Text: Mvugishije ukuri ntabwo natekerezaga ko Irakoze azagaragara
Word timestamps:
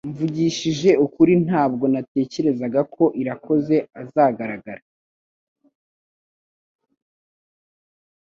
Mvugishije 0.09 0.89
ukuri 1.05 1.33
ntabwo 1.45 1.85
natekerezaga 1.93 2.79
ko 2.95 3.03
Irakoze 3.21 3.75
azagaragara 4.01 4.83